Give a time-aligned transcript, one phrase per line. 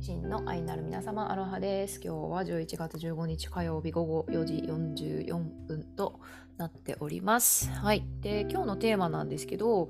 [0.00, 2.00] 真の愛なる皆様アロハです。
[2.02, 5.34] 今日は11月15日火曜日午後4時44
[5.66, 6.20] 分と
[6.56, 7.68] なっております。
[7.70, 8.04] はい。
[8.20, 9.88] で今日のテーマなんですけど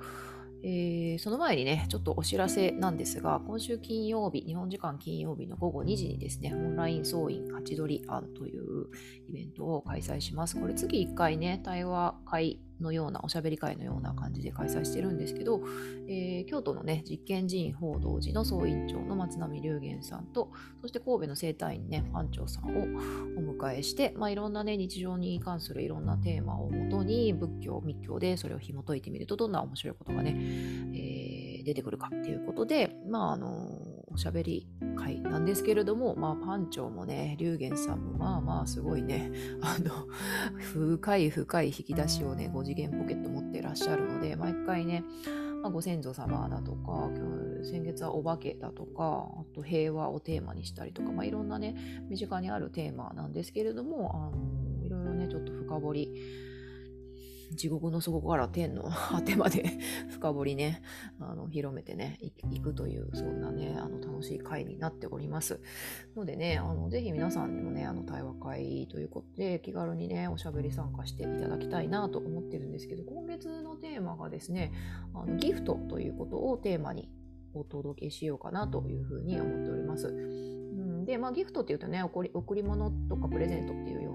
[0.63, 8.87] えー、その前にね、ちょっとお知らせなんですが、今週金曜日、日本時間金曜日の午後2時にですね、オンライン総員ハチドリ案という
[9.29, 10.59] イベントを開催します。
[10.59, 15.61] これ次1回ね、対話会のような、おしゃべり会のような感じで開催してるんですけど、
[16.09, 22.85] えー、京都のね、実験寺院報道寺の総院長の松並龍玄さんと、そして神戸の生態院ね、班長さんを
[23.39, 30.37] お迎えして、まあ、いろんなね、日常に関するいろんなテーマをもとに、仏教、密教でそれを紐解いてみると、どんな面白いことがね、
[30.95, 40.07] えー、出てくるかっていうことで、まあ、あのおしゃべり会なんですけれども、まあ、パン長もね、龍玄さんもまあまあすごいね、 あの、
[40.61, 45.05] 深い深い引き出しをね、5次元ポケット持ってらっしゃるので、毎回ね、
[45.63, 47.11] まあ、ご先祖様だとか、
[47.63, 51.77] 先月はお化けだとか、あと平和をテーマにしたりとか、まあ、いろんなね、
[52.09, 56.48] 身近にあるテーマなんですけれども、あのいろいろね、ちょっと深掘り
[57.53, 59.65] 地獄の底から天の 果てまで
[60.11, 60.83] 深掘りね、
[61.19, 65.61] あの、広めてね、いくという、そんなね、あの、楽しい回になっております。
[66.17, 74.73] のでね、あの、ぜひ皆さんにもね、あの、対話会ということで、気軽にね、おしゃべり参加していただきたいなと思ってるんですけど、今月のテーマがですね、
[75.15, 77.11] あのギフトということをテーマに
[77.55, 80.09] お届けしようかなというふうに思っております。
[80.09, 84.08] うん、で、まあ、ギフトっていうとね贈り、贈り物とかプレゼントっていう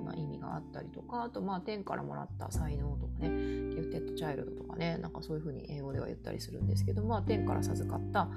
[0.55, 3.29] あったりとか、あと、まあ、天からもらった才能とかね、
[3.75, 8.29] ギフテッドチャイルドとかね、なんかそういうふうに英語では言ったりするんですけど、まあ、天から授かった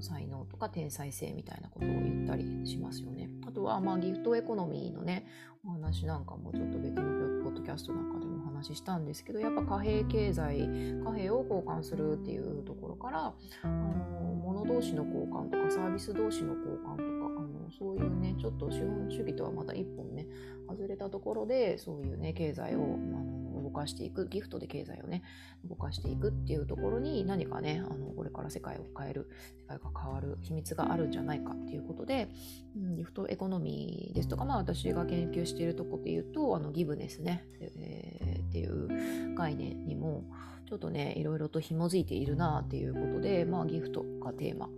[0.00, 3.30] 才能とか天才性みたいなことを言ったりしますよね。
[3.46, 5.26] あとは、まあ、ギフトエコノミーのね、
[5.66, 10.68] お話なんかもちょっと別のポッドキャストなんかでもお話ししたんですけど、やっぱ貨幣経済、
[11.04, 17.02] 貨幣を交換するっていうところから、あの物同士の交換とかサービス同士の交換とか、あ
[17.42, 20.26] のそういうね、ちょっと資本主義とはまた一本ね、
[20.68, 25.22] 外れたところで、そういうね、経済を、まあの動かしていくギフトで経済をね
[25.68, 29.28] 動かしていくっていうところに何かねあのこれから世界を変える
[29.58, 32.28] 世界が変わる秘密があるんじゃないかっていうことで、
[32.76, 40.24] うん、ギフトエコノミーですとかまあ私が研究しているとこで言うとあのギブネスね、えー、っていう概念にも
[40.68, 44.68] ちょっとねいろいろと紐づいているなっていうことでまあギフトがテーマ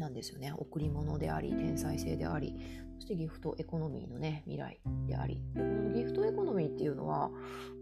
[0.00, 2.56] なんですよね贈り物であり天才性であり
[3.00, 5.42] そしてギフトエコノミーのね、未来であり。
[5.54, 7.30] このギフトエコノミーっていうのは、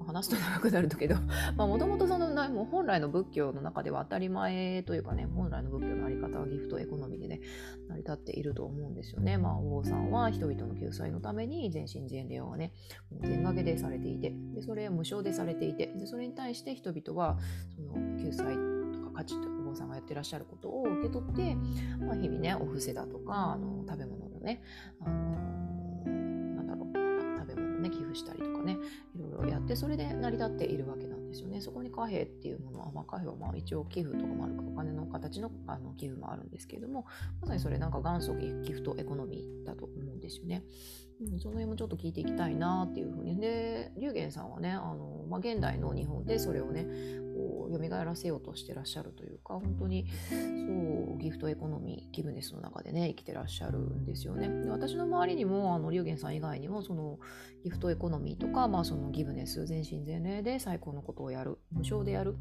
[0.07, 1.17] 話すと長くなるんだけど、
[1.59, 7.41] もともとそのもう本来の仏教の中では当たり前というかね、本来の仏教のあり方はギフトエコノミーでね、
[7.89, 9.39] 成り立っていると思うんですよね。
[9.39, 12.73] まあ、お坊さんは人々の救済のために全身全霊をね、
[13.11, 17.39] もう全掛けでされていて、でそれ無償でされていて、でそれに対して人々は
[17.75, 18.55] その救済
[18.93, 21.55] とか価値とお坊さんがやってらっしゃることを受け取って、
[22.05, 24.63] まあ、日々ね、お布施だとか、あの食べ物のね、
[25.01, 25.15] あの
[26.55, 28.77] なんだろう、食べ物ね、寄付したりとかね、
[29.15, 31.61] いろいろやって、それで成り立っているわけなんですよね。
[31.61, 37.07] そこに貨幣っていうものは、まあ、貨幣はまあ一応寄付とかもあるか、お金の形のあの寄付もあるんですけれども、
[37.41, 40.65] まさにそれなんか元祖ギフトエコノミーだと思うんですよね。
[41.21, 43.39] うん、その辺もちょっと聞いていきたいなっていうふうに。
[43.41, 46.85] で、龍玄さんはね、あのまあ、現代の日本でそれをね、
[47.35, 54.49] こう蘇らせようとしてらっしゃるというか、本当にそうギフトエコノミー、ギブネスの中でね、生きてらっしゃるんですよね。
[54.63, 57.19] で私の周りにも、あの龍玄さん以外にも、その
[57.65, 62.37] ギフトエコノミーとか、まあ、そのギブネス、全身全霊で最高のことをやる、無償でやる、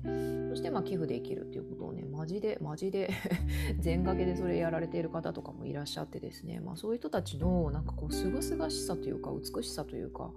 [0.50, 3.10] そしてまあ寄付で生きるっていうことをね、マジで、マジで
[3.80, 10.32] 全掛けでそれやられている方とかもいらっしゃってですね、まあ、そういう人たちのなんかこう、すがすがしさというか美しさというか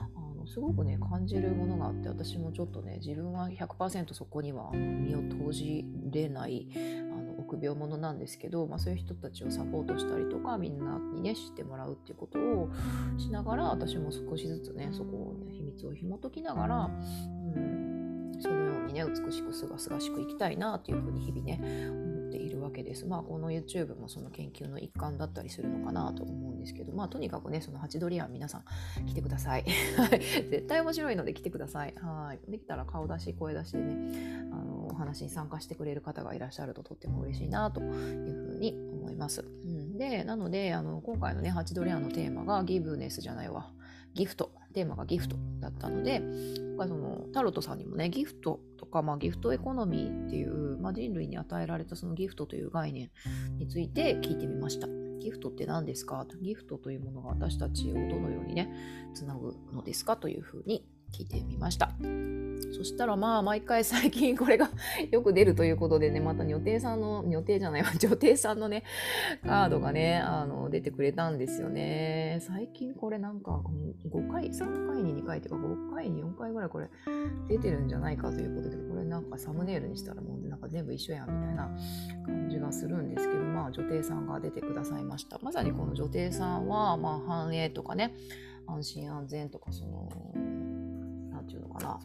[0.00, 12.70] あのすごくね感じるものがあって私もちょっとね自分は100%そこには身を投じれないあの臆病者なんですけど、まあ、そういう人たちをサポートしたりとかみんなにね知ってもらうっていうことを
[13.18, 16.88] しながら私も少しずつねそこをね秘密を紐解きながら、う
[17.58, 21.60] ん、そのようにね美しくすがすがしく生きたいなっていうふうに日々ね
[22.30, 23.06] ているわけです。
[23.06, 29.64] まあ、この YouTube もその研究の一環だったりするのかなと思うんですけど、まあ、とにかくね、そのハチドリアン皆さん来てくださ い。
[30.50, 31.94] 絶対面白いので来てください。
[31.96, 32.50] はい。
[32.50, 39.42] できたら顔出し、声出しでね、あの、お話に参加してくれる方がいらっしゃるととっても嬉しいなというふうに思います。
[39.42, 43.70] うん、で、なので、あの、今回のね、ハチドリアンのテーマがギブネスじゃないわ。
[44.16, 44.50] ギフト。
[44.74, 53.10] テーマがギフトだったので、今回そのタロットさんにもね、ギフトとか、まあ、ギフトエコノミーっていう、まあ、人類に与えられたそのギフトという概念
[53.58, 54.86] について聞いてみました。
[55.18, 56.26] ギフトって何ですか？
[56.42, 58.70] ギフトというものが私たちをどのようにね、
[59.14, 60.18] つなぐのですか？
[60.18, 61.92] というふうに聞いてみました。
[62.76, 64.68] そしたらまあ毎回最近これが
[65.10, 68.82] よく出るということでね、また女帝さんの、女帝じゃないわ、 女帝さんのね、
[69.42, 72.38] カードがね、あの、出てくれたんですよね。
[72.42, 73.62] 最近これなんか
[74.10, 76.88] 5回、3回に2回というか5回に4回ぐらいこれ
[77.48, 81.74] 出てるんじゃないかということで、これなんかサムネイルにしたらもうなんか全部一緒やんみたいな
[82.26, 85.38] 感じがするんですけど、まあ女帝さんが出てくださいました。
[85.42, 88.14] まさにこの女帝さんは、まあ繁栄とかね、
[88.66, 90.08] 安心安全とかそ、の
[91.78, 92.00] かな、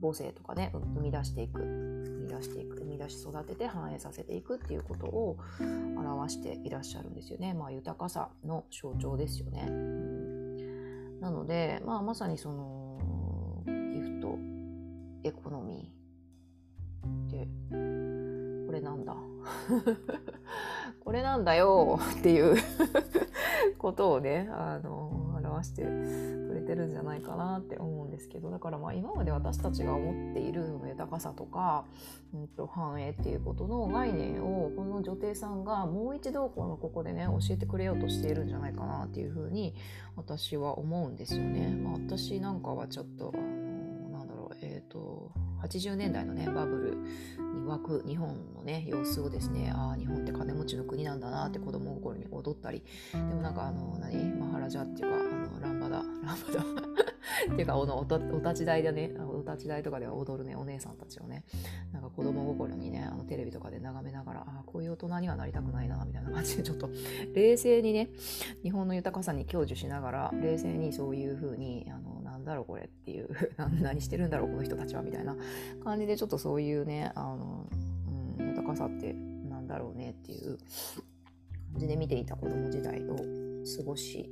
[0.00, 7.54] 母性とかね生み出していく生み出していく生み出し育てて反映させていくっていうことを表していらっしゃるんですよね。
[7.54, 9.66] まあ、豊かさの象徴ですよね。
[9.68, 14.38] うん、なので、まあ、まさにそのギフト
[15.24, 17.48] エコノミーって
[18.66, 19.16] これなんだ？
[21.00, 22.56] これなんだよっていう
[23.78, 25.29] ことをねあの
[25.64, 30.70] してくれてるんじゃないかなって思うんですけどだからまあ今まで私たちが思っている
[31.00, 31.84] 豊かさとか、
[32.34, 39.74] うん、と繁栄っていうことの概念をこの女帝さんがもう一度このここでね教えてくれようとしているんじゃないかなっていうふうに
[40.16, 41.68] 私は思うんですよね。
[41.68, 45.30] まあ、私なんかはちょっとあのなんだろうえ、ー、と
[45.62, 54.19] 80年代のねバブルに沸く日本のね様子をですねああ日本って金持ちの国なんだなって子供心に踊ったりでもなんかあの何？
[54.70, 56.90] ジャっていうかあのランバダ ランバダ。
[57.52, 61.44] っていうかおのお立ち台でねお立ち台とかでは踊るねお姉さんたちをね。
[61.92, 66.88] なんか子供心にねあのテレビとかで眺めながらあこういう大人にはなりたくないなみたいな感じでちょっと
[67.34, 68.10] 冷静にね
[68.62, 73.28] 日本の豊かさに享受しながら冷静にそういうふうにあのなんだろうこれっていう
[73.80, 75.36] 何してるんだろうこの人たちはみたいな
[75.82, 77.66] 感じでちょっとそういうねあの、
[78.38, 79.12] うん、豊かさって
[79.48, 80.58] なんだろうねっていう
[81.72, 84.30] 感じで見ていた子供時代を過ごし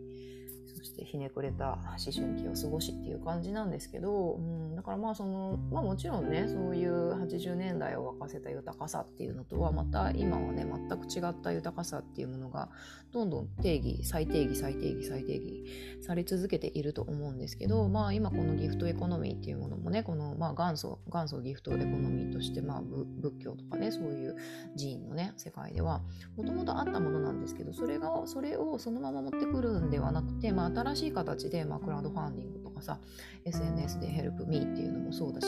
[0.78, 1.80] そしてひねくれた思
[2.14, 12.68] 春期を過ごしっていう感じなんですけど、うん、だからまあその、まあ、もちろんねそういう80年代を沸かせた豊かさっていうのとはまた今はね全く違った豊かさっていうものが
[13.12, 15.64] どんどん定義再定義再定義再定義
[16.00, 24.36] され続けていると思うんですけど、まあ、今このギフトエコノミーっていうものもねこのまあ元祖元祖ギフトエコノミーとしてまあ仏教とかねそういう
[24.76, 26.02] 寺院のね世界では
[26.36, 32.98] もともとあったものなんですけどそれがそれをそのまま持ってくるんではなくて、まあ、新しい形で、まあ、クラウドファンディングとかさ
[33.44, 35.46] SNS でヘルプミーっていうのもそうだし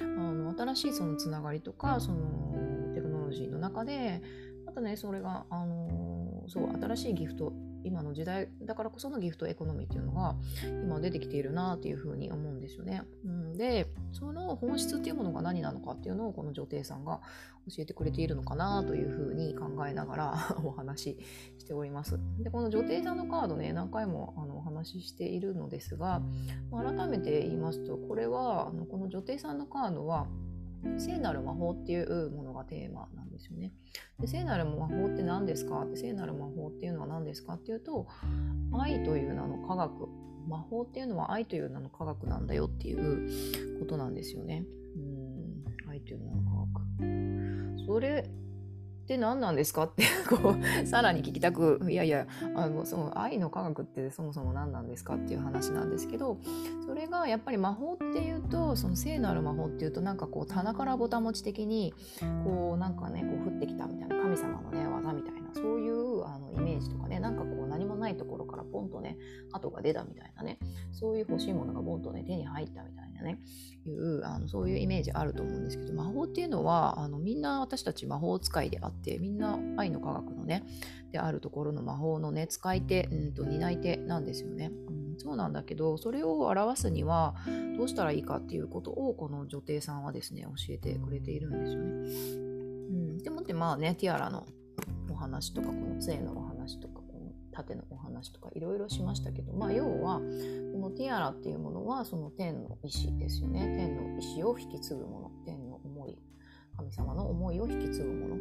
[0.00, 4.22] あの新しいそのつながりとかそのテクノロジーの中で
[4.66, 7.52] またねそれがあのそう新しいギフト
[7.84, 10.36] 今の時代だからこそのギフトエコノミーっていうのが
[10.82, 13.02] 今出てきているなっていうふうに思うんですよね。
[13.24, 17.20] うん、でその本質っていうものが何なのかっていうのをこの女帝さんが
[17.68, 21.18] 教えてくれているのかなというふうに考えながら お話し
[21.58, 22.18] しております。
[22.38, 26.22] でこの女帝さんのカードね何回もあのお話ししているのですが
[26.70, 30.26] 改めて言いますとこれはあのこの女帝さんのカードは
[30.98, 33.72] 聖なる魔法っていうものがテーマなんですよね。
[34.20, 35.86] で聖なる魔法って何ですか？
[35.94, 38.06] 聖なる魔法っていうのは何ですかっていうと
[38.72, 40.08] 愛という名の科学
[40.48, 44.64] 魔法っていうのは愛という名の科学なんだよっていうことなんですよね。
[44.96, 47.86] うん愛という名の科学。
[47.86, 48.30] それ
[49.04, 49.84] って何なんですか？
[49.84, 55.16] ってこうさらに聞きたくいやいやあのその愛の科学ってそもそも何なんですか？
[55.16, 56.38] っていう話なんですけど
[56.86, 61.92] それがやっぱり魔法っていうとその聖なる魔法っていうとなんかこう棚からぼたもち的に
[62.44, 69.18] こうなんかねこう降ってきたみたいな神様のね技みたいなそういうあのイメージとかねなんかこう何もないところからポンとね
[69.52, 70.58] 鳩が出たみたいなね
[70.92, 73.38] そういう欲しいものがボンとね手に入ったみたいなね
[73.86, 80.64] いうあのそういうイメージあると思うんですけど魔法っていうのはあのみんな私たち魔法使いであってみんな愛の科学のね
[81.12, 87.34] であるところの魔法のね使い手、うんと担い手なんですよね、うん、そうなんだけどそれを表すには
[87.76, 91.88] どうしたらいいかっていうことをこの女帝さんはですね教えてくれているんですよね、
[92.90, 94.46] うん、でもってまあねティアラの
[95.10, 97.04] お話とかこの杖のお話とか
[97.54, 100.22] 縦のお話とかいろいろしましたけど、まあ、要はこ
[100.78, 103.60] のティアラっていうものはその天の意志ですよね。
[103.76, 105.30] 天の意志を引き継ぐもの。
[105.46, 106.18] 天の思い。
[106.76, 108.36] 神様の思いを引き継ぐもの。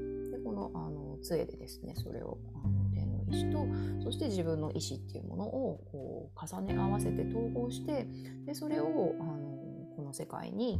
[0.53, 8.07] のあの杖でですねそれをあの天の意志とそして自分の意志っていうものをこう重ね合わせて統合して
[8.45, 9.53] でそれをあの
[9.95, 10.79] この世界に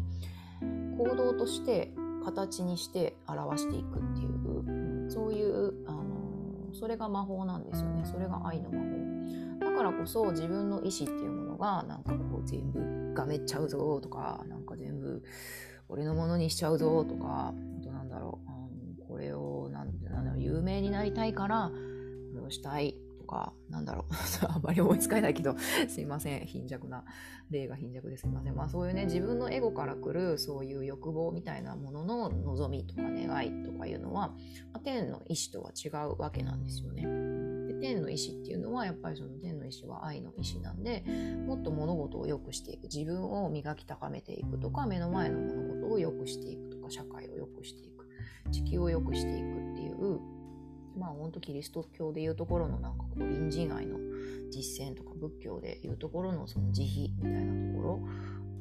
[0.98, 8.04] 行動として形にして表していくっていう、そういうあのそれが魔法なんですよね。
[8.06, 9.70] それが愛の魔法。
[9.72, 15.24] だからこそ自分の意志っていうものがなんかこう全部がめっちゃうぞとかなんか全部
[15.90, 17.54] 俺のものにしちゃうぞとか
[20.54, 21.72] 有名になりたいから
[22.32, 24.14] これをしたいとか、なんだろう。
[24.48, 25.56] あんまり思いつかないけど、
[25.88, 26.46] すいません。
[26.46, 27.06] 貧弱な、
[27.50, 28.56] 例が貧弱ですいません。
[28.56, 34.36] まあそういうね、自分のエゴから来るそういう欲望みたいなものの望みとか願いとかいうのは、ま
[34.74, 37.04] あ、天の意志とは違うわけなんですよね。
[37.80, 41.04] 天の意志っていうのは、やっぱりその天の意志は愛の意志なんで、
[41.46, 42.84] もっと物事を良くしていく。
[42.84, 48.08] 自分を磨き高めていくとか、目の前の物事を良くしていくとか、社会を良くしていく。
[48.52, 50.20] 地球を良くしていくっていう
[50.98, 53.98] まあ本当キリスト教でいうところのなんかこう隣人愛の
[54.52, 58.00] 実践とか仏教でいうところのその慈悲みたいなところ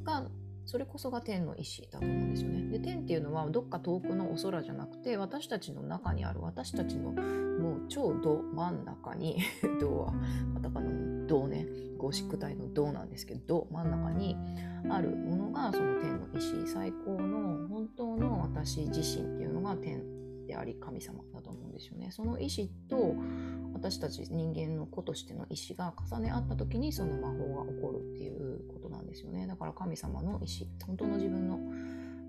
[0.03, 0.27] が
[0.65, 2.69] それこそが天の意志だと思うんですよね。
[2.69, 9.39] で天っていうのはどっか遠くのお空じゃなくて私たちの中にある私たちのもう超ど真ん中に
[9.79, 10.13] 銅は
[10.55, 14.37] カタカナの銅ねゴシック体の銅なんですけど真ん中に
[14.89, 20.01] あるものがその天の意志最高の本当の私自身っていうのが天
[20.53, 22.11] であり神様だと思うんですよね。
[22.11, 23.15] その意志と
[23.73, 29.47] 私たち人間の子としての意志が重ね合った時にその魔法が起こるっていうことなんですよね。
[29.47, 31.59] だから神様の意志、本当の自分の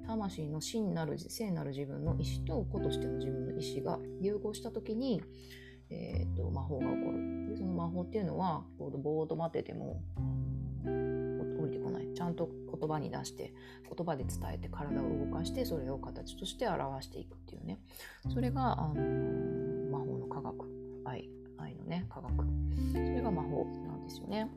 [0.07, 5.23] 魂の真なる聖なる自分の意志と子としての自分の意志が融合した時に、
[5.91, 10.03] えーと、魔法が起こるでその魔法っていうのはこうぼーっと待ってても
[11.75, 12.09] てこない。
[12.15, 13.53] ちゃんと言葉に出して
[13.95, 17.79] 言葉で伝えて体を動かしてそれを形として表していくっていうね。
[18.33, 18.95] それが、あの、
[19.91, 20.69] 魔法の科学。
[21.05, 21.29] 愛。
[21.59, 22.33] 愛のね科学。
[22.93, 24.51] それが魔法なんですよね。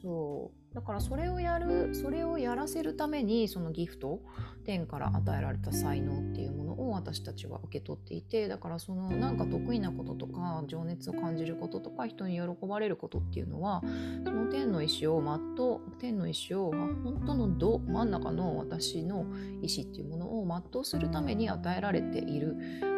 [0.00, 0.59] そう。
[0.74, 4.20] だからそれをやるそれをやらせるためにそのギフト
[4.64, 13.82] 天から与えられた才能っていうものを私たちは受け取っていてだからそのなんか得意なこととか情熱を感じることとか人に喜ばれることっていうのは
[14.24, 19.26] その天の意志を全う天の意志を本当のど真ん中の私の
[19.62, 22.54] 意志っていうものを全うするために与えられている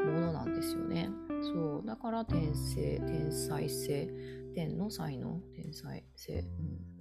[0.06, 1.08] ものなんですよね。
[1.42, 4.08] そうだから天性天才性
[4.54, 6.44] 天の才能天才性、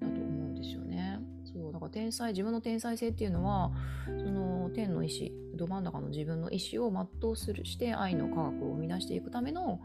[0.02, 0.31] うん、だと思うん
[0.62, 1.20] ですよね。
[1.44, 3.72] そうだから天才自分の天才性っていうのは
[4.06, 9.82] その天の意志ど真ん中の自分の意志を全うするして愛の科学を生み出していくための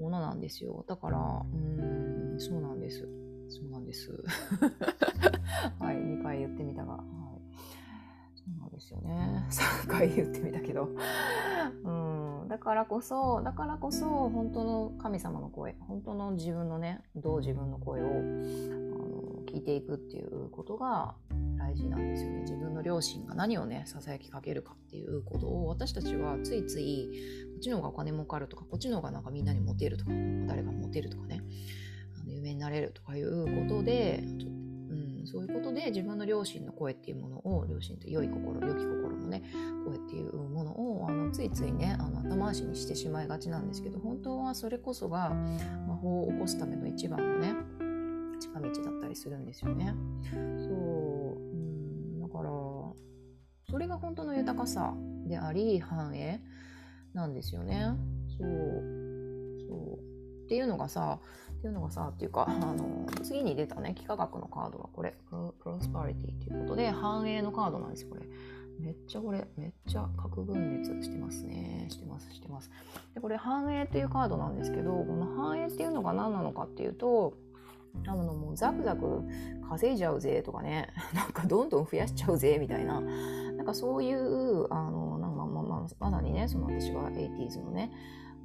[0.00, 0.84] ものなんですよ。
[0.88, 3.08] だからうんそうなんです。
[3.48, 4.10] そうなんです。
[5.78, 7.02] はい2回言ってみたが、はい、
[8.34, 9.46] そうなんですよね。
[9.50, 10.88] 3回言ってみたけど。
[11.84, 12.14] うん
[12.48, 18.06] だからこそだからこそ本当の神様の声本当の自分のねどう自分の声を
[19.44, 21.14] 聞いていくっていうことが
[21.58, 22.40] 大事なんですよね。
[22.40, 27.08] 自分の両親が何をねささやきかけるかっていうことを私たちはついつい
[27.52, 30.10] こっちの方がお金儲かるとかこっちの方がなんかみんなにモテるとか
[30.46, 31.42] 誰がモテるとかね。
[32.20, 34.64] あの有名になれるとかいうことでちょっと、
[35.26, 39.42] そういうことで自分の両親の声っていうものを両親と良い心良き心のね
[39.84, 45.30] 声っていうものをあのついついねあの後回しにしてしまいがちなんですけど本当はそれこそが
[45.88, 47.54] 魔法を起こすための一番のね
[48.54, 49.94] 近道だったりするんですよね。
[50.32, 51.56] そう、う
[52.16, 52.50] ん、だから
[53.68, 54.94] それが本当の豊かさ
[55.26, 56.40] であり繁栄
[57.12, 57.90] なんですよね。
[58.38, 58.48] そう
[59.68, 61.18] そうっていうのがさ
[61.52, 68.22] っていうのがさっていうかあの次に出たね幾何学のカードはこれプロスパリティということで繁栄のカードなんですこれ。
[68.80, 71.86] めっちゃこれ、めっちゃ核分裂してますね。
[71.88, 72.70] してます、してます。
[73.14, 77.34] で、これ繁栄っていうカードなんですけど、この繁栄っていうのが何なのかっていうと、
[78.06, 79.22] あのもうザクザク
[79.68, 80.88] 稼いじゃうぜとかね。
[81.14, 83.00] なんかどんどん増やしちゃうぜみたいな。
[83.00, 87.90] なんかそういうあのなんかままままさにねその私は 80s のね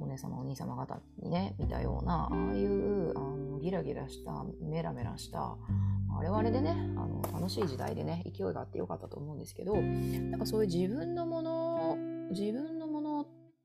[0.00, 5.56] お姉様お兄様方にね見たようなああいうあのギラギラしたメラメラした
[6.18, 6.74] あれはあれでねあ
[7.06, 11.98] の楽しい時代でね勢いがあってよかったと思うんですけどなんかそういう自分のもの
[12.30, 12.78] 自分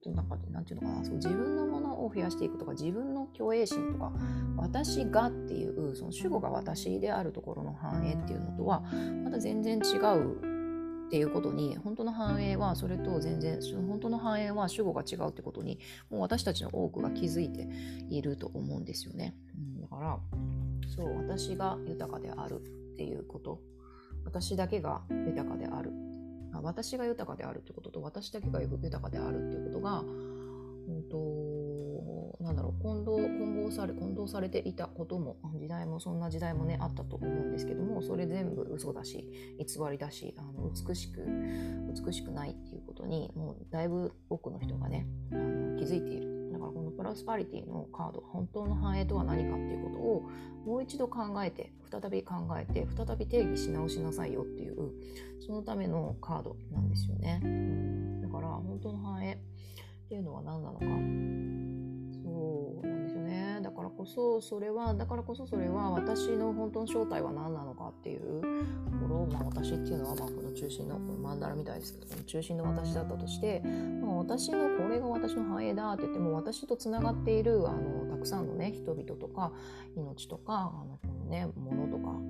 [0.10, 4.12] のものなんかなんていうのかなそう自分のものを増やしていくとか自分の虚栄心とか
[4.58, 8.82] 私がっていうその主語が私であるところの繁栄っていうのとは
[9.24, 17.68] また全然違うっていうことに本当の繁栄はそれと全然本当の繁栄は主語が違うってことにもう私たちの多くが気づいて
[18.10, 20.18] いると思うんですよね、うん、だから
[20.96, 23.60] そう私が豊かであるっていうこと。
[24.26, 25.92] 私だけが豊かである。
[26.62, 41.26] 私が豊かであるってことと私だけが豊かであるっていうことが、うんと、なんだろう混同混合され混同されていたことも時代もそんな時代もねあったと思うんですけどもそれ全部嘘だし偽りだしあの美しく
[42.06, 46.45] 美しくないっていうことにもうだいぶ多くの人がねあの気づいている。
[46.98, 50.30] プロスパリティのカード本当の繁栄とは何かっていうことを
[50.66, 54.92] もう一度考えて再び考えて再び定義し直しなさいよっていう
[55.46, 57.40] そのためのカードなんですよね、
[58.24, 59.38] だから本当の繁栄っ
[60.10, 61.65] ていうのは何なのか。
[63.76, 68.48] からからこそそれはだからこそそれは私の本当の正体は何なのかっていうと
[69.02, 73.62] ころを、まあ、私っていうのはまあこの中心のこのマンダラみたいですけどこの中心の私だったとして、
[74.02, 79.52] まあ、私のこれが私の繁栄だって言っても私とつながっているあのたくさんのね人々とか
[79.96, 82.22] 命とかあのこの、ね、物とかあの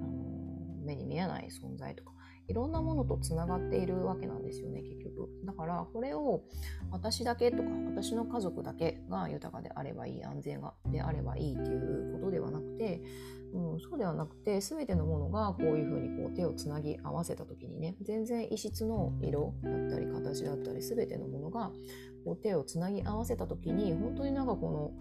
[0.84, 2.12] 目に見えない存在とか
[2.48, 5.30] いろんなものとつながっているわけなんですよね結局。
[5.46, 6.44] だからこれを
[6.92, 13.02] 私だけとか私の家族だけが豊かであればいい安全がであればいいっていうことではなくて、
[13.54, 21.72] うん、そうではなくて全てのものがこういうふうにこう手をつなぎ合わせた時にね全然異質の色だったり形だったり全てのものが
[22.24, 24.92] こう手をつなぎ合わせた時に本当になんかこの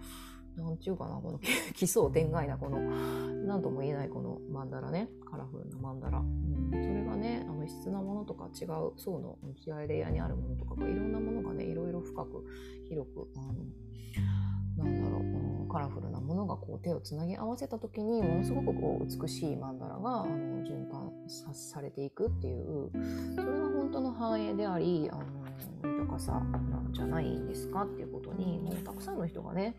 [0.57, 1.39] なんていうかな、この
[1.75, 6.21] 奇想天外なこの、なんとも言えないこのマンダラね、カラフルなマンダラ。
[6.21, 12.45] うん、それがね、あの質なものとか違う層の向き合いレイヤーにあるものとかがいろんなものがね、いろいろ深く、
[12.89, 22.91] 広く、あのなんだろう、カラフルなものがこう手をつなぎ合わせた時にものすごくこう美しいマンダラがあの循環されていくっていう
[23.35, 25.44] それが本当の繁栄でありあの
[25.83, 29.75] 豊かさなんじゃないんですかっていうことにもうたくさんの人がね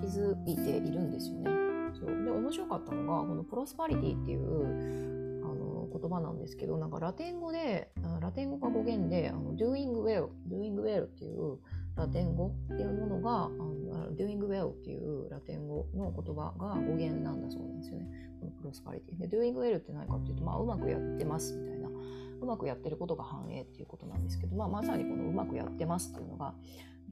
[0.00, 1.50] 気づいているんですよね。
[1.98, 11.58] そうで面白かったのがこのプロスパリティっていうあの言葉なんですけどなんかラテン語でラテン語が語源であの doing well doing well っていう
[11.96, 18.06] ラテン語っていうものがあの doing well っていうラテン語の言葉が語源なんだそうなんですよね。
[18.40, 21.85] このプロスパリティで doing well って何かっていうと、まあ、うまくやってますみたいな
[22.40, 26.54] うまくやってることが繁栄っていうことなんですけど、まあ、まさにこのうまくやってますっていうのが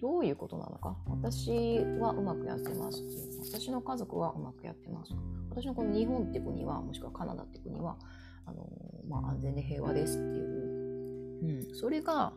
[0.01, 0.97] どういうことなのか？
[1.09, 5.13] 私はうまくやってますっていう私の家族はうまくやってます。
[5.51, 7.97] 私のこの日本って国はもしくはカナダって国は
[8.45, 8.69] あの、
[9.09, 12.33] まあ、安全で平和ですっていう、うん、それが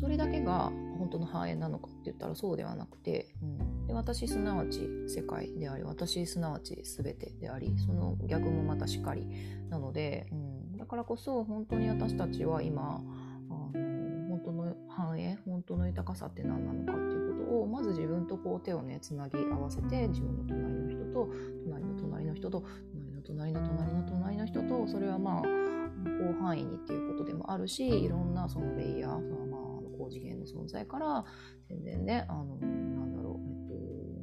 [0.00, 9.28] それだけが本当の繁栄なのかって言ったらそうではなくて、うん、で私すなわち世界であり私すなわち全てでありその逆もまたしかり
[9.68, 10.51] なので、うん、
[10.82, 13.00] だからこそ本当に私たちは今
[13.48, 13.70] あの
[14.28, 21.28] 本当の繁栄本当の豊かさって何なのかっていうことをまず自分とこう手をねつなぎ合わせて自分の隣の人と
[21.64, 25.42] 隣の隣の人と隣の隣の隣の隣の人とそれはまあ
[26.02, 29.60] 広範囲にっていうことでもあるしいろんなそのレイヤーそのまあ
[29.96, 31.24] 高次元の存在から
[31.68, 32.58] 全然ねあの、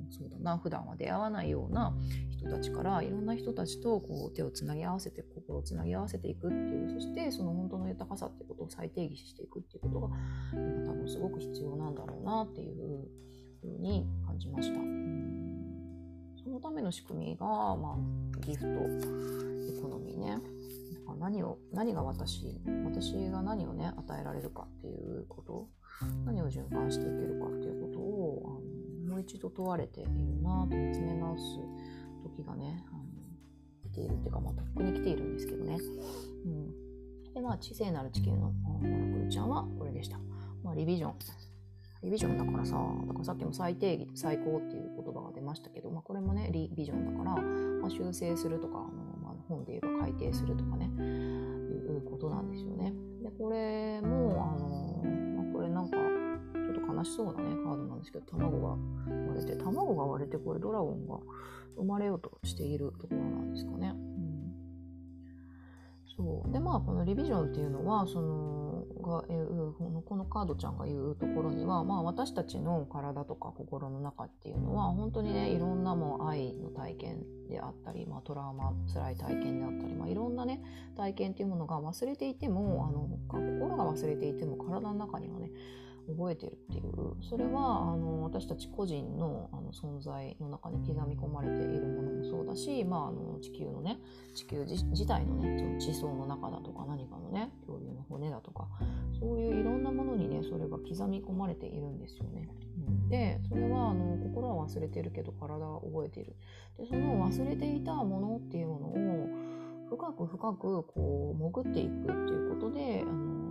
[0.09, 1.93] そうだな普段は出会わないような
[2.29, 10.09] 人たちからいろんな人たちとこう手をつなぎ合わせて心をつなぎ合わせていくっていうそしてその本当の豊かさってことを再定義していくっていうことが
[10.53, 12.75] 今多分すごく必要なんだろうなっていう
[13.61, 14.79] ふうに感じました。
[16.43, 20.39] そのための仕組みが、まあ、ギフトエコノミーね
[21.19, 25.67] 何を何が私私が何をね与えられるかっていうこと
[26.25, 28.58] 何を循環していけるかっていうことをあ
[29.09, 31.43] もう一度問われているなと見つめ直す
[32.37, 33.03] 時がねあの
[33.91, 35.77] 来ているっていうか、まあ、とっくに来ているんですけどね。
[36.45, 40.19] うん、でまあ知性なる地球のオラクルちゃんはこれでした。
[40.63, 41.13] まあ、リビジョン
[42.01, 48.87] リビジョンだからさ、だからさっきも最低義、最高っていう言葉が出ましたけど、まあ、これもね、リビジョンだから、まあ、修正するとか、あの
[49.21, 52.93] まあ、本で言えば改定するとかね、いうことなんですよね。
[53.21, 55.97] で、これも、あの、まあ、これなんか、
[56.99, 58.75] 悲しそうなね、カードなんですけど、卵が
[59.27, 61.19] 割れて、卵が割れて、これドラゴンが
[61.77, 63.93] 生まれようとしているところなんですかね。
[66.19, 69.73] そうでまあこのリビジョンっていうのはそのが言う
[70.05, 80.61] このカードちゃんが言うところには、まあ、私たちの体とか心の中っていうのは本当にねいろんなもう愛の体験であったり、まあ、トラウマ辛い体験であったり、まあ、いろんなね
[80.97, 85.49] 体験っていうものが忘れていてもあの心が忘れていても体の中にはね
[86.17, 93.97] 覚えてるっていうそれはあの私たち個人のあの存在の中に刻み込まれているものもそうだし、まあ、あの地球のね
[94.35, 98.67] 地球自体のねその地層の中だとか何かのね恐竜の骨だとか
[99.19, 102.49] そういういろんなものにねそれが刻み込まれているんですよね。
[103.09, 106.35] でそれはあの心は忘れてるけど体は覚えている。
[106.77, 109.49] でその忘れていたものっていうものを
[109.89, 113.48] 深く深くこう潜っていくっていうことであの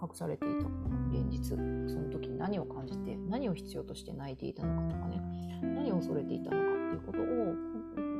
[0.00, 0.66] 隠されていた
[1.10, 1.56] 現実
[1.88, 5.20] その時に何を感じて何を必要として泣いていたのかとかね
[5.62, 7.24] 何を恐れていたのかっていうことを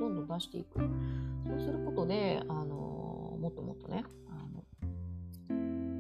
[0.01, 0.81] どんどん出していく。
[1.47, 4.65] そうすることであのもっともっとねあの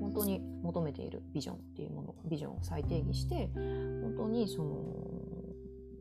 [0.00, 5.06] 本当に求めているビジョンっていうものビジョンを再定義して本当にその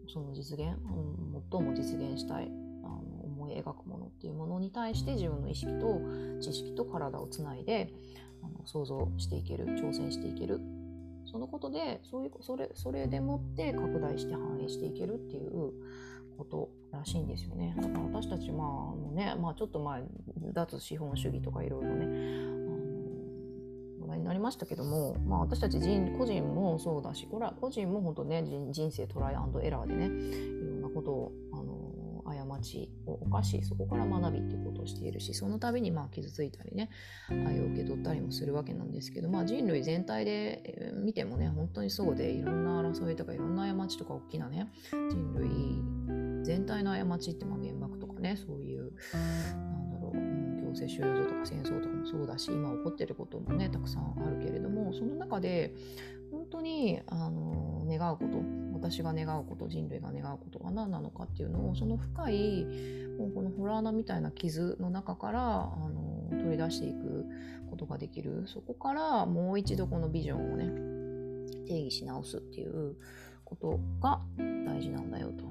[0.08, 0.78] その実現、
[1.52, 2.50] 最も実現したい
[2.84, 6.00] あの思い描くものっていうものに対して自分の意識と
[6.40, 7.92] 知識と体をつないで
[8.46, 10.62] あの想像していける挑戦していける
[11.26, 15.74] そのことでそういうそれそれでもって拡大して反映していけるっていう
[16.38, 17.76] ことらしいんですよね。
[17.78, 20.04] だから私たちまあもうね、まあ、ちょっと前
[20.54, 22.06] 脱資本主義とかいろいろね
[24.02, 31.32] 話題になりましたけども、まあ、私たち人個人もそうだしこれは個人も本当ね人生トライアンドエラーでねいろんなことを
[32.56, 36.90] あの過ちを犯しそこから学びっていうことをしているしその度にまあ傷ついたりね
[37.30, 55.74] 愛を受け取ったりもするわけなんですけど、まあ、人類全体で見てもね本当にそうでいろんな争いとかいろんな過ちとか大きなね人類全体の過ちってまあ原爆とかねそういうなんだろう、強制収容所とか戦争とかもそうだし今起こってることもねたくさんあるけれどもその中で
[56.36, 58.44] 本当にあの願うこと
[58.74, 62.66] 私が願うこと人類が願うことが何なのかっていうのをその深い
[63.18, 67.26] もうこのホラー穴みたいな傷の中からあの取り出していく
[67.70, 70.66] ことができるそこからもう一度このビジョンをね
[71.68, 72.96] 定義し直すっていう
[73.46, 75.46] ことが大事なんだよと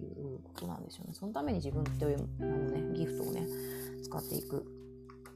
[0.00, 1.10] いうことなんですよね。
[1.12, 3.46] そのために自分というあの、ね、ギフトをね
[4.02, 4.64] 使っていく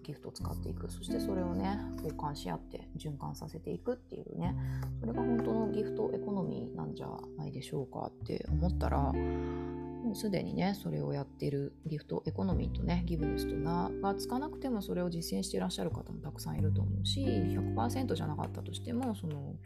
[0.06, 0.90] ギフトを使っていく。
[0.90, 4.54] そしてそれをね交換し合って循環させていくっていうね。
[5.00, 9.12] それが本当のギフトエコノミーなんじゃないでしょうかって思ったら
[10.06, 19.56] もうすでにねそれをやってるギフトエコノミーとねギブネスと名がつかなくてもそれを実践していらっしゃる方もたくさんいると思うし100%じゃなかったとしてもその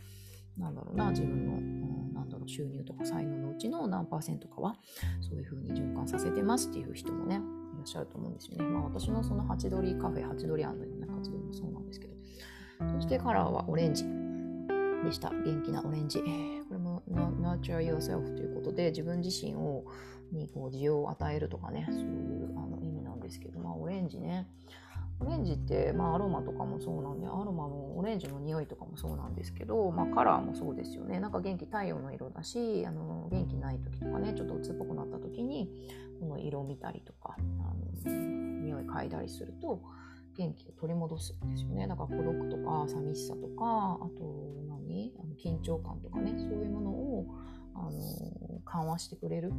[0.56, 4.76] なんだろうな自分の、うん、なんだろう収入とか才能のうちの何パーセントかは
[5.20, 7.40] そういうふうに循環させてますっていう人もね
[7.80, 8.64] らっしゃると思うんですよね。
[8.64, 12.14] まあ私のそのハチドリカフェ、ハチドリアンのような活動もそうなんですけど。
[12.94, 14.04] そしてカラーはオレンジ
[15.04, 15.30] でした。
[15.30, 16.20] 元気なオレンジ。
[16.20, 16.24] こ
[16.72, 19.84] れも Nurture Yourself ということで自分自身を
[20.32, 24.48] にこう需要を与えるとかね、そういうあの意味なんですけど、まあオレンジね。
[25.20, 31.20] オレンジって、まあ、アロマとかもそうなんでアロマのオレンジの匂いとかもそうなんですけど、まあ、カラーもそうですよね。
[31.20, 35.70] なんか元気太陽の色だしあの元気ない時とかねちょっと鬱っぽくなった時に
[36.20, 37.42] この色を見たりとかあ
[38.08, 38.12] の
[38.62, 39.82] 匂い嗅いだりすると
[40.36, 41.86] 元気を取り戻すんですよね。
[41.86, 45.12] だから孤独とか寂しさとかあと何？
[45.18, 46.34] あの緊張感とかね。
[46.38, 47.26] そういうものを
[47.74, 47.90] あの
[48.64, 49.52] 緩和してくれる、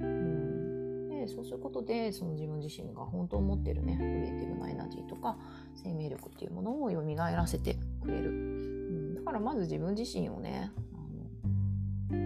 [0.00, 0.79] うん、
[1.20, 5.36] でそうすることでその自分自身が本当持ってるねクリエイティブなエナジーとか
[5.74, 12.18] 生命力っていうものを蘇らせてくれる、うん、だからまず自分自身をねあの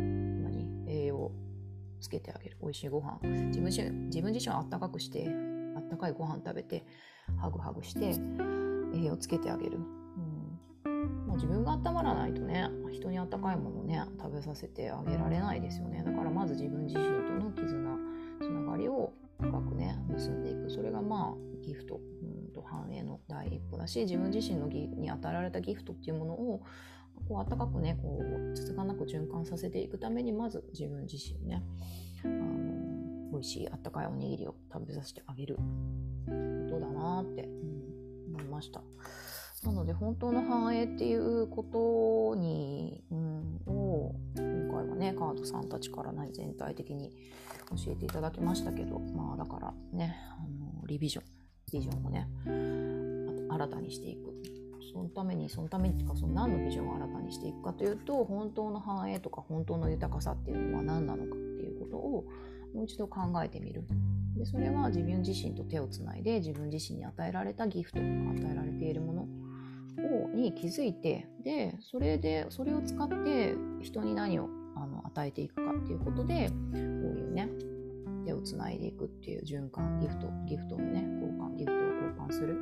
[0.49, 0.85] 何？
[0.87, 1.33] 栄養
[2.01, 2.57] つけてあげる。
[2.63, 3.19] 美味しいご飯。
[3.23, 5.29] 自分自身自分自身をあったかくして
[5.77, 6.85] あったかいご飯食べて
[7.39, 8.15] ハグハグして
[8.95, 9.79] 栄養つけてあげる、
[10.87, 11.27] うん。
[11.27, 16.05] まあ、自分が温まらないとね人にあったかいものね食べさせてあげられないですよね。
[16.05, 17.11] だからまず自分自身と
[17.45, 17.84] の絆
[18.85, 20.71] りを深くね結んでいく。
[20.71, 26.63] それがまあギフト、うん、と繁栄の第一歩だし自分自身のギに与えられたギフトっていうものを
[27.29, 31.63] こう暖かくねこうつつがなく循環させていくためにまず自分自身ね
[32.25, 35.63] あの美味しいあったかいおにぎりを食べさせてあげるこ
[36.71, 37.49] とだなって、
[38.29, 38.83] 思いました。
[39.65, 47.11] なので本当の繁栄っていうことに、うん、を今回はねカードさんたちからね全体的に
[47.71, 51.25] 教えていただきましたけどまあだからねあのリビジョン
[51.73, 52.29] ビジョンをね
[53.51, 54.35] 新たにしていく。
[54.93, 62.25] そのためにそのためにっていうかその何のビジョンを新たにしていくかというと本当の繁栄とか本当の豊かさっていうのは何なのかっていうことを
[62.73, 63.85] もう一度考えてみる。
[64.37, 68.05] でそれは自分自身と手をつないで自分自身に与えられたギフト与
[68.53, 69.27] えられているもの
[70.35, 77.49] に気づいてでそれでそれを使って人に何をあの与えていくかっていうことでこういうね
[78.27, 82.57] 手をつないでいくっていう循環ギフトギフトのね交換ギフトを交換する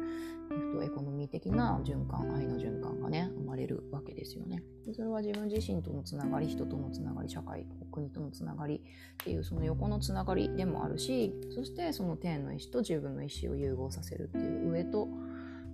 [0.51, 4.63] ギフトエコノミー的な循環愛の循環がね生まれるわけですよね。
[4.85, 8.81] でそれは自分自身とのつながり人とのつながり社会国とのつながりっ
[9.25, 15.09] ていうその横のつながりでもあるしそしてその天の意志と自分の意志を融合させるっていう上と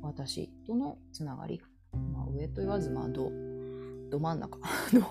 [0.03, 1.61] 私とのつながり、
[2.39, 3.31] 上と言わずまあど
[4.11, 4.59] ど真ん中
[4.93, 5.07] の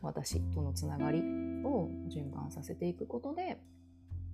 [0.00, 1.20] 私とのつながり
[1.64, 3.60] を循環させていくことで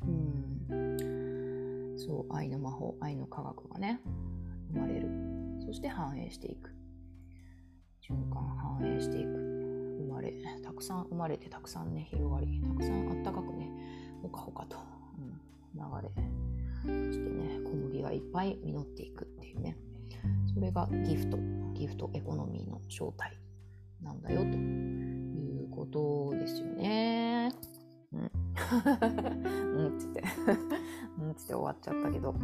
[0.03, 4.01] うんそう愛の魔法愛の科学がね
[4.73, 5.09] 生まれる。
[5.65, 6.71] そして繁栄していく。
[8.03, 9.29] 循環繁栄していく。
[9.99, 13.71] 生まれたくさん生まれてたくさんね広がりたくさんあったかくね
[14.23, 14.77] ほかほかと、
[15.19, 15.33] うん、
[15.75, 17.11] 流れ。
[17.11, 19.77] そしてね小麦がいっぱい実っていくっていうね。
[20.57, 21.37] それがギフト
[21.75, 23.39] ギフトエコノミーの正体
[24.03, 27.53] なんだよということですよね。
[28.15, 28.46] うん
[29.77, 29.89] うん。
[29.97, 30.23] っつって。
[31.19, 32.35] うんっつって終わっちゃったけど。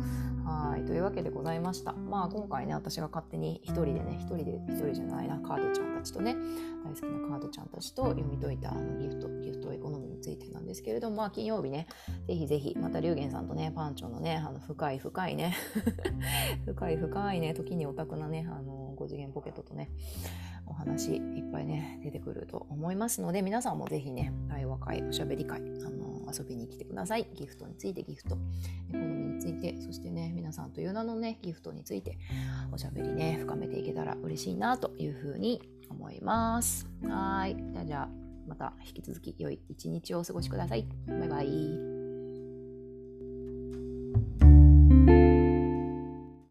[0.45, 0.85] はい。
[0.85, 1.93] というわけでございました。
[1.93, 5.39] まあ今回ね私が勝手に一人でね一人で一人じゃないな。
[5.41, 6.37] カードちゃんたちとね
[6.85, 11.87] 大好きなカードちゃんたちと読み解いたあのギフトギフトエコノミーについてなんですけれどもまあ金曜日ね
[12.27, 15.55] ぜひぜひまた龍玄さんとねパンチョのねあの深い深いね
[16.65, 19.91] 深い深いね時にオタクなねあの5次元ポケットとね
[20.67, 27.27] お話いっぱいね出てくると思いますので皆さんもぜひね対話会おしゃべり会、あの、遊びに来てください。
[27.35, 28.39] ギフトについてギフト
[28.91, 32.19] エコノミーについてそしてね皆さんという名のねギフトについて
[32.73, 35.61] おしゃべりね深めていけたら嬉しいなというふうに
[35.91, 36.87] 思います。
[37.05, 37.57] はい。
[37.85, 38.09] じゃあ
[38.47, 40.87] また引き続き良い一日をお過ごしください。
[41.07, 41.93] バイバイ。